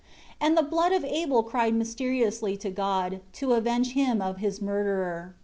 10 0.39 0.47
And 0.49 0.57
the 0.57 0.63
blood 0.67 0.91
of 0.93 1.05
Abel 1.05 1.43
cried 1.43 1.75
mysteriously 1.75 2.57
to 2.57 2.71
God, 2.71 3.21
to 3.33 3.53
avenge 3.53 3.91
him 3.93 4.19
of 4.19 4.37
his 4.37 4.59
murderer. 4.59 5.35